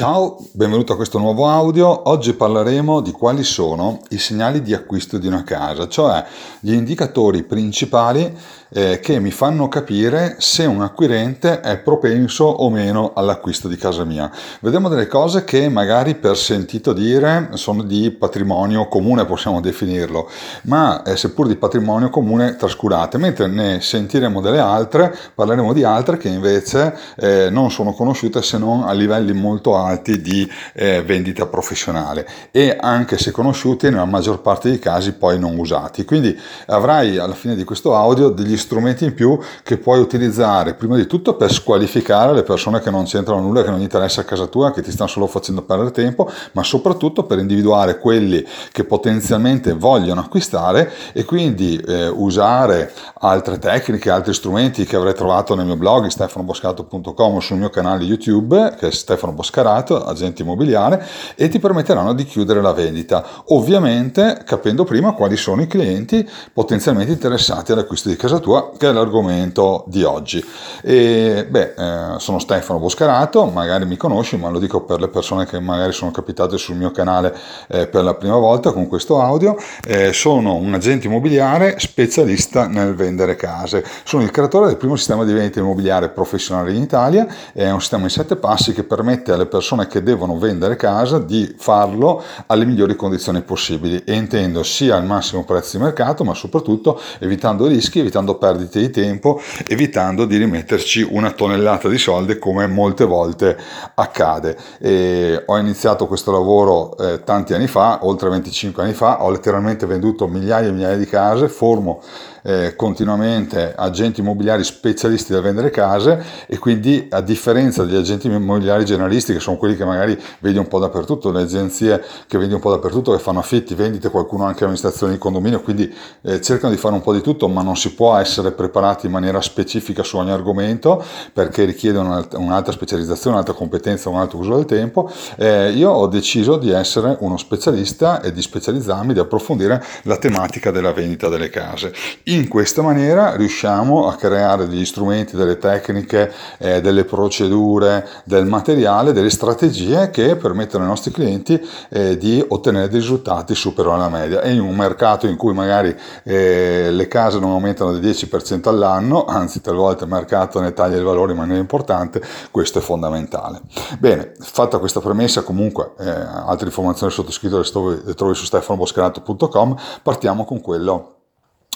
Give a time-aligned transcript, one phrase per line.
[0.00, 2.08] Ciao, benvenuto a questo nuovo audio.
[2.08, 6.24] Oggi parleremo di quali sono i segnali di acquisto di una casa, cioè
[6.60, 8.34] gli indicatori principali
[8.70, 14.04] eh, che mi fanno capire se un acquirente è propenso o meno all'acquisto di casa
[14.04, 14.30] mia.
[14.60, 20.30] Vediamo delle cose che magari per sentito dire sono di patrimonio comune, possiamo definirlo,
[20.62, 26.16] ma eh, seppur di patrimonio comune trascurate, mentre ne sentiremo delle altre, parleremo di altre
[26.16, 31.46] che invece eh, non sono conosciute se non a livelli molto alti di eh, vendita
[31.46, 36.04] professionale e anche se conosciuti nella maggior parte dei casi poi non usati.
[36.04, 40.96] Quindi avrai alla fine di questo audio degli strumenti in più che puoi utilizzare prima
[40.96, 44.24] di tutto per squalificare le persone che non c'entrano nulla, che non gli interessa a
[44.24, 48.84] casa tua, che ti stanno solo facendo perdere tempo, ma soprattutto per individuare quelli che
[48.84, 55.66] potenzialmente vogliono acquistare e quindi eh, usare altre tecniche, altri strumenti che avrei trovato nel
[55.66, 59.32] mio blog stefanoboscato.com sul mio canale YouTube che è Stefano
[59.70, 61.04] Boscarato, agente immobiliare
[61.36, 67.12] e ti permetteranno di chiudere la vendita, ovviamente capendo prima quali sono i clienti potenzialmente
[67.12, 70.44] interessati all'acquisto di casa tua, che è l'argomento di oggi.
[70.82, 75.46] E, beh, eh, sono Stefano Boscarato, magari mi conosci, ma lo dico per le persone
[75.46, 77.36] che magari sono capitate sul mio canale
[77.68, 79.56] eh, per la prima volta con questo audio.
[79.86, 83.84] Eh, sono un agente immobiliare specialista nel vendere case.
[84.04, 87.26] Sono il creatore del primo sistema di vendita immobiliare professionale in Italia.
[87.52, 91.54] È un sistema in sette passi che permette alle persone che devono vendere casa di
[91.56, 97.00] farlo alle migliori condizioni possibili e intendo sia al massimo prezzo di mercato, ma soprattutto
[97.18, 103.04] evitando rischi, evitando perdite di tempo, evitando di rimetterci una tonnellata di soldi come molte
[103.04, 103.56] volte
[103.94, 104.56] accade.
[104.78, 109.86] E ho iniziato questo lavoro eh, tanti anni fa, oltre 25 anni fa, ho letteralmente
[109.86, 112.02] venduto migliaia e migliaia di case, formo
[112.42, 118.84] eh, continuamente agenti immobiliari specialisti da vendere case e quindi a differenza degli agenti immobiliari
[118.84, 122.60] generalisti che sono quelli che magari vedi un po' dappertutto, le agenzie che vedi un
[122.60, 126.78] po' dappertutto che fanno affitti, vendite, qualcuno anche amministrazione di condominio, quindi eh, cercano di
[126.78, 130.16] fare un po' di tutto ma non si può essere preparati in maniera specifica su
[130.16, 135.10] ogni argomento perché richiede un'altra specializzazione, un'altra competenza, un altro uso del tempo.
[135.36, 140.70] Eh, io ho deciso di essere uno specialista e di specializzarmi, di approfondire la tematica
[140.70, 141.92] della vendita delle case.
[142.30, 149.12] In questa maniera riusciamo a creare degli strumenti, delle tecniche, eh, delle procedure, del materiale,
[149.12, 154.42] delle strategie che permettono ai nostri clienti eh, di ottenere dei risultati superiori alla media.
[154.42, 155.92] E in un mercato in cui magari
[156.22, 161.02] eh, le case non aumentano del 10% all'anno, anzi talvolta il mercato ne taglia il
[161.02, 163.60] valore in maniera importante, questo è fondamentale.
[163.98, 167.56] Bene, fatta questa premessa, comunque eh, altre informazioni sottoscritte
[168.04, 171.14] le trovi su stefanoboscarato.com, partiamo con quello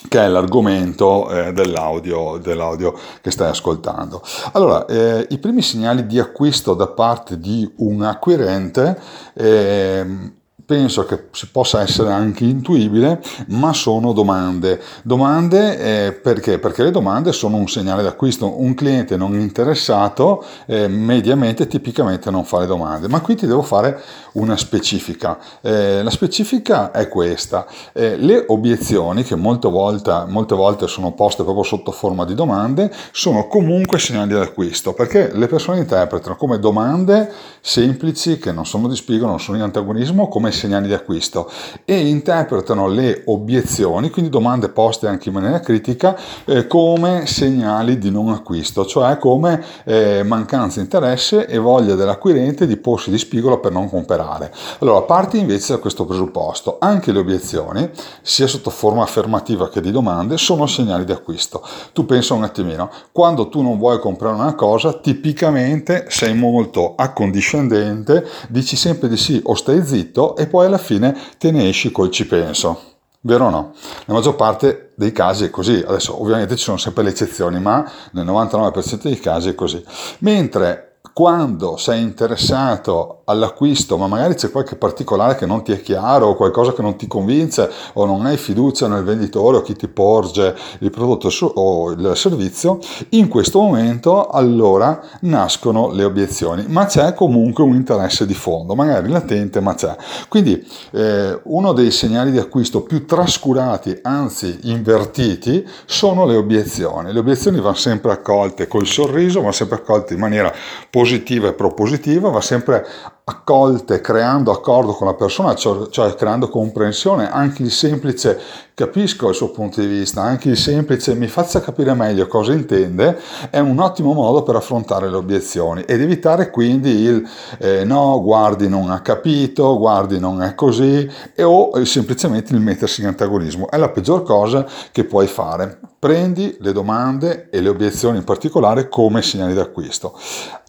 [0.08, 4.22] che è l'argomento eh, dell'audio, dell'audio, che stai ascoltando.
[4.52, 9.00] Allora, eh, i primi segnali di acquisto da parte di un acquirente
[9.34, 10.32] eh,
[10.66, 14.80] penso che si possa essere anche intuibile, ma sono domande.
[15.02, 16.58] Domande eh, perché?
[16.58, 18.60] Perché le domande sono un segnale d'acquisto.
[18.60, 23.62] Un cliente non interessato eh, mediamente, tipicamente non fa le domande, ma qui ti devo
[23.62, 24.00] fare
[24.32, 25.38] una specifica.
[25.60, 27.66] Eh, la specifica è questa.
[27.92, 32.90] Eh, le obiezioni, che molte volte, molte volte sono poste proprio sotto forma di domande,
[33.12, 38.96] sono comunque segnali d'acquisto, perché le persone interpretano come domande semplici, che non sono di
[38.96, 41.50] spiego, non sono in antagonismo, come segnali di acquisto
[41.84, 48.10] e interpretano le obiezioni, quindi domande poste anche in maniera critica, eh, come segnali di
[48.10, 53.60] non acquisto, cioè come eh, mancanza di interesse e voglia dell'acquirente di porsi di spigolo
[53.60, 54.52] per non comprare.
[54.78, 57.90] Allora, parti invece da questo presupposto, anche le obiezioni,
[58.22, 61.62] sia sotto forma affermativa che di domande, sono segnali di acquisto.
[61.92, 68.26] Tu pensa un attimino, quando tu non vuoi comprare una cosa, tipicamente sei molto accondiscendente,
[68.48, 71.90] dici sempre di sì o stai zitto e e poi alla fine te ne esci
[71.90, 72.92] col ci penso.
[73.20, 73.72] Vero o no?
[74.04, 75.82] La maggior parte dei casi è così.
[75.84, 79.82] Adesso ovviamente ci sono sempre le eccezioni, ma nel 99% dei casi è così.
[80.18, 86.26] Mentre quando sei interessato all'acquisto, ma magari c'è qualche particolare che non ti è chiaro
[86.26, 89.88] o qualcosa che non ti convince o non hai fiducia nel venditore o chi ti
[89.88, 92.78] porge il prodotto o il servizio,
[93.10, 99.08] in questo momento allora nascono le obiezioni, ma c'è comunque un interesse di fondo, magari
[99.08, 99.96] latente, ma c'è.
[100.28, 107.12] Quindi eh, uno dei segnali di acquisto più trascurati, anzi invertiti, sono le obiezioni.
[107.12, 110.52] Le obiezioni vanno sempre accolte col sorriso, vanno sempre accolte in maniera
[110.90, 112.86] positiva e propositiva, va sempre
[113.26, 118.38] accolte creando accordo con la persona, cioè, cioè, creando comprensione, anche il semplice
[118.74, 123.18] capisco il suo punto di vista, anche il semplice mi faccia capire meglio cosa intende,
[123.48, 127.26] è un ottimo modo per affrontare le obiezioni ed evitare quindi il
[127.60, 133.00] eh, no, guardi non ha capito, guardi non è così e, o semplicemente il mettersi
[133.00, 133.70] in antagonismo.
[133.70, 135.78] È la peggior cosa che puoi fare.
[135.98, 140.14] Prendi le domande e le obiezioni in particolare come segnali d'acquisto.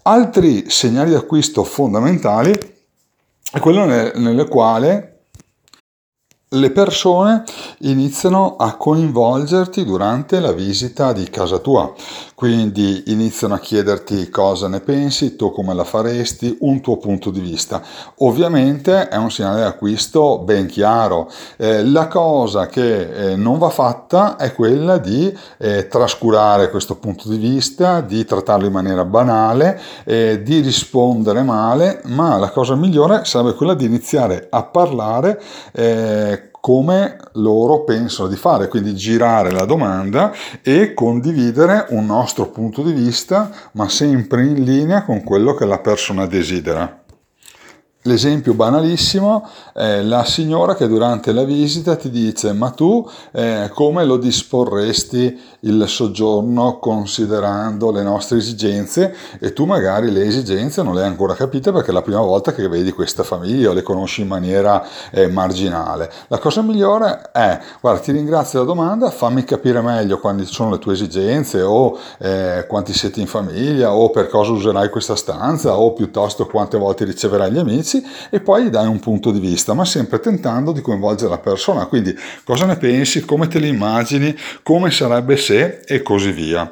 [0.08, 2.52] Altri segnali d'acquisto fondamentali
[3.50, 5.22] è quello nel, quale
[6.50, 7.42] le persone
[7.80, 11.92] iniziano a coinvolgerti durante la visita di casa tua,
[12.36, 17.40] quindi iniziano a chiederti cosa ne pensi, tu come la faresti, un tuo punto di
[17.40, 17.82] vista.
[18.16, 21.30] Ovviamente è un segnale di acquisto ben chiaro.
[21.56, 27.26] Eh, la cosa che eh, non va fatta è quella di eh, trascurare questo punto
[27.30, 33.24] di vista, di trattarlo in maniera banale, eh, di rispondere male, ma la cosa migliore
[33.24, 35.40] sarebbe quella di iniziare a parlare
[35.72, 40.32] eh, come loro pensano di fare, quindi girare la domanda
[40.62, 45.78] e condividere un nostro punto di vista, ma sempre in linea con quello che la
[45.78, 47.04] persona desidera.
[48.06, 54.04] L'esempio banalissimo è la signora che durante la visita ti dice ma tu eh, come
[54.04, 61.00] lo disporresti il soggiorno considerando le nostre esigenze e tu magari le esigenze non le
[61.00, 64.20] hai ancora capite perché è la prima volta che vedi questa famiglia o le conosci
[64.20, 66.08] in maniera eh, marginale.
[66.28, 70.78] La cosa migliore è guarda ti ringrazio della domanda, fammi capire meglio quali sono le
[70.78, 75.92] tue esigenze o eh, quanti siete in famiglia o per cosa userai questa stanza o
[75.92, 79.74] piuttosto quante volte riceverai gli amici pensi e poi gli dai un punto di vista,
[79.74, 81.86] ma sempre tentando di coinvolgere la persona.
[81.86, 86.70] Quindi cosa ne pensi, come te li immagini, come sarebbe se e così via.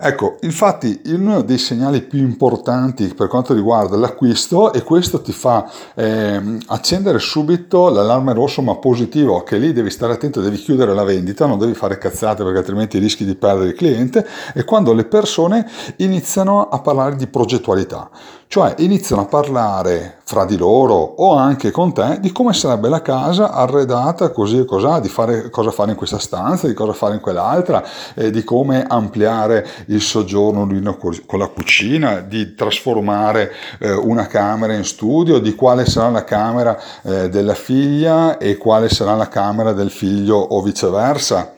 [0.00, 5.68] Ecco, infatti uno dei segnali più importanti per quanto riguarda l'acquisto e questo ti fa
[5.96, 11.02] eh, accendere subito l'allarme rosso ma positivo, che lì devi stare attento, devi chiudere la
[11.02, 14.24] vendita, non devi fare cazzate perché altrimenti rischi di perdere il cliente,
[14.54, 18.08] è quando le persone iniziano a parlare di progettualità.
[18.50, 23.02] Cioè iniziano a parlare fra di loro o anche con te di come sarebbe la
[23.02, 27.14] casa arredata così e così, di fare, cosa fare in questa stanza, di cosa fare
[27.14, 27.84] in quell'altra,
[28.14, 34.84] eh, di come ampliare il soggiorno con la cucina, di trasformare eh, una camera in
[34.84, 39.90] studio, di quale sarà la camera eh, della figlia e quale sarà la camera del
[39.90, 41.54] figlio o viceversa.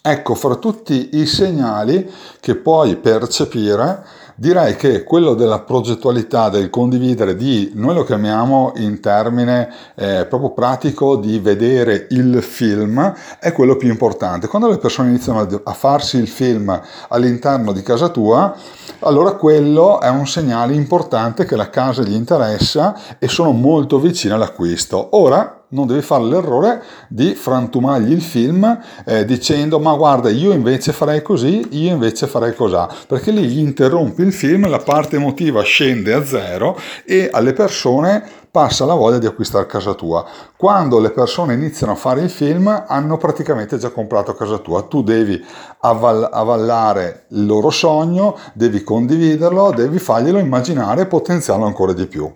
[0.00, 2.10] Ecco, fra tutti i segnali
[2.40, 4.04] che puoi percepire,
[4.40, 10.50] Direi che quello della progettualità, del condividere, di noi lo chiamiamo in termine eh, proprio
[10.50, 14.46] pratico di vedere il film, è quello più importante.
[14.46, 18.54] Quando le persone iniziano a farsi il film all'interno di casa tua,
[19.00, 24.34] allora quello è un segnale importante che la casa gli interessa e sono molto vicine
[24.34, 25.16] all'acquisto.
[25.16, 30.92] Ora non devi fare l'errore di frantumargli il film eh, dicendo ma guarda io invece
[30.92, 35.62] farei così, io invece farei cosà, perché lì gli interrompi il film, la parte emotiva
[35.62, 40.24] scende a zero e alle persone passa la voglia di acquistare casa tua.
[40.56, 45.02] Quando le persone iniziano a fare il film hanno praticamente già comprato casa tua, tu
[45.02, 45.40] devi
[45.80, 52.32] avval- avvallare il loro sogno, devi condividerlo, devi farglielo immaginare e potenziarlo ancora di più.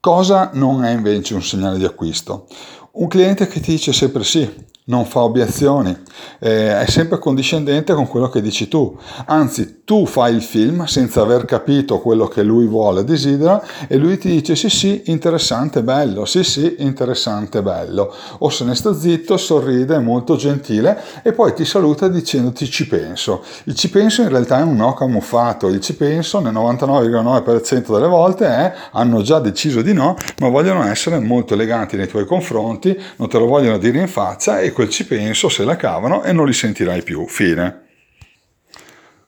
[0.00, 2.46] Cosa non è invece un segnale di acquisto?
[2.92, 4.48] Un cliente che ti dice sempre sì,
[4.88, 5.96] non fa obiezioni,
[6.40, 8.96] eh, è sempre condiscendente con quello che dici tu.
[9.26, 14.18] Anzi, tu fai il film senza aver capito quello che lui vuole, desidera, e lui
[14.18, 18.14] ti dice sì sì, interessante, bello, sì sì, interessante, bello.
[18.38, 22.86] O se ne sta zitto, sorride, è molto gentile e poi ti saluta dicendoti ci
[22.86, 23.42] penso.
[23.64, 28.08] Il ci penso in realtà è un no camuffato, il ci penso nel 99,9% delle
[28.08, 32.98] volte è hanno già deciso di no, ma vogliono essere molto eleganti nei tuoi confronti,
[33.16, 36.30] non te lo vogliono dire in faccia e quel ci penso se la cavano e
[36.30, 37.26] non li sentirai più.
[37.26, 37.86] Fine.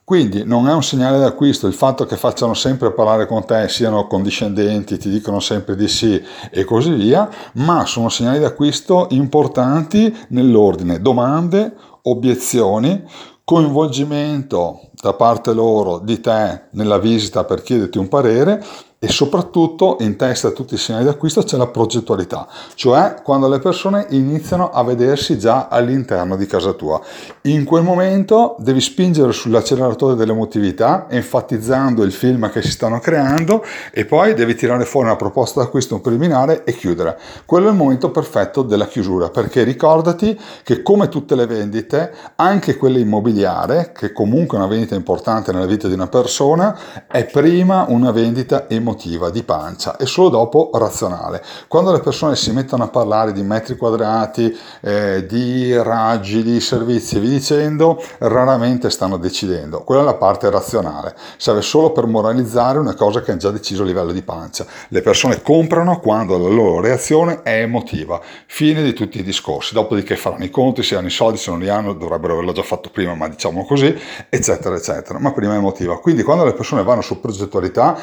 [0.05, 4.07] Quindi non è un segnale d'acquisto il fatto che facciano sempre parlare con te, siano
[4.07, 11.01] condiscendenti, ti dicono sempre di sì e così via, ma sono segnali d'acquisto importanti nell'ordine
[11.01, 13.03] domande, obiezioni,
[13.43, 18.63] coinvolgimento da parte loro di te nella visita per chiederti un parere
[19.03, 23.57] e soprattutto in testa a tutti i segnali d'acquisto c'è la progettualità, cioè quando le
[23.57, 27.01] persone iniziano a vedersi già all'interno di casa tua.
[27.45, 34.05] In quel momento devi spingere sull'acceleratore dell'emotività, enfatizzando il film che si stanno creando e
[34.05, 37.17] poi devi tirare fuori una proposta d'acquisto preliminare e chiudere.
[37.47, 42.77] Quello è il momento perfetto della chiusura, perché ricordati che come tutte le vendite, anche
[42.77, 46.77] quella immobiliare, che comunque è una vendita importante nella vita di una persona,
[47.07, 51.41] è prima una vendita emotiva emotiva, di pancia e solo dopo razionale.
[51.67, 57.15] Quando le persone si mettono a parlare di metri quadrati, eh, di raggi, di servizi
[57.15, 59.81] e via dicendo, raramente stanno decidendo.
[59.83, 61.15] Quella è la parte razionale.
[61.37, 64.65] Serve solo per moralizzare una cosa che hanno già deciso a livello di pancia.
[64.89, 68.19] Le persone comprano quando la loro reazione è emotiva.
[68.45, 69.73] Fine di tutti i discorsi.
[69.73, 72.63] Dopodiché faranno i conti, se hanno i soldi, se non li hanno, dovrebbero averlo già
[72.63, 73.95] fatto prima, ma diciamo così,
[74.29, 75.19] eccetera, eccetera.
[75.19, 75.99] Ma prima è emotiva.
[75.99, 77.97] Quindi quando le persone vanno su progettualità,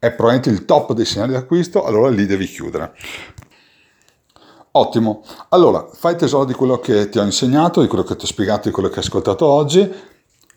[0.00, 2.94] è probabilmente il top dei segnali d'acquisto, allora lì devi chiudere.
[4.72, 8.28] Ottimo, allora fai tesoro di quello che ti ho insegnato, di quello che ti ho
[8.28, 9.92] spiegato, di quello che hai ascoltato oggi.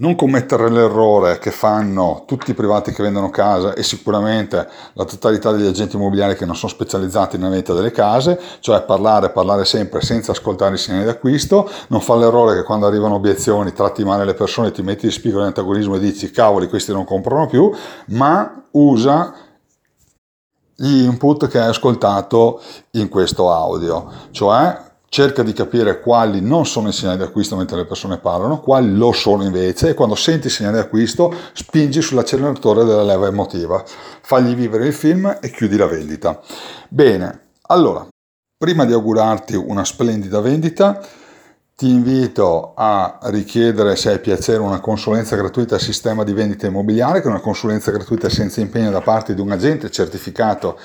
[0.03, 5.53] Non commettere l'errore che fanno tutti i privati che vendono casa e sicuramente la totalità
[5.53, 10.01] degli agenti immobiliari che non sono specializzati nella vendita delle case, cioè parlare, parlare sempre
[10.01, 14.33] senza ascoltare i segnali d'acquisto, non fare l'errore che quando arrivano obiezioni tratti male le
[14.33, 17.71] persone, ti metti di spigolo in antagonismo e dici cavoli questi non comprano più,
[18.07, 19.33] ma usa
[20.75, 22.59] gli input che hai ascoltato
[22.91, 27.77] in questo audio, cioè cerca di capire quali non sono i segnali di acquisto mentre
[27.77, 32.01] le persone parlano, quali lo sono invece e quando senti i segnali di acquisto spingi
[32.01, 33.83] sull'acceleratore della leva emotiva,
[34.21, 36.41] fagli vivere il film e chiudi la vendita.
[36.89, 38.07] Bene, allora,
[38.57, 40.99] prima di augurarti una splendida vendita,
[41.75, 47.21] ti invito a richiedere, se hai piacere, una consulenza gratuita al sistema di vendita immobiliare,
[47.21, 50.79] che è una consulenza gratuita senza impegno da parte di un agente certificato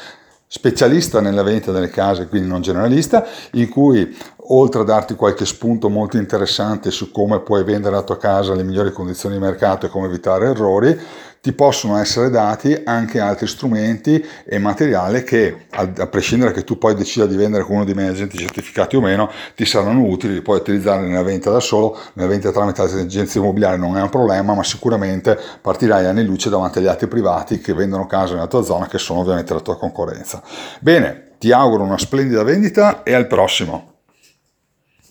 [0.48, 4.16] specialista nella vendita delle case, quindi non generalista, in cui
[4.48, 8.62] oltre a darti qualche spunto molto interessante su come puoi vendere la tua casa alle
[8.62, 10.98] migliori condizioni di mercato e come evitare errori,
[11.40, 16.94] ti possono essere dati anche altri strumenti e materiale che, a prescindere che tu poi
[16.94, 20.42] decida di vendere con uno di miei agenti certificati o meno, ti saranno utili, li
[20.42, 24.54] puoi utilizzare nella vendita da solo, nella vendita tramite agenzie immobiliari non è un problema,
[24.54, 28.88] ma sicuramente partirai anni luce davanti agli altri privati che vendono case nella tua zona,
[28.88, 30.42] che sono ovviamente la tua concorrenza.
[30.80, 33.97] Bene, ti auguro una splendida vendita e al prossimo!